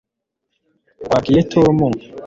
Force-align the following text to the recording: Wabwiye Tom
Wabwiye 1.09 1.41
Tom 1.51 1.77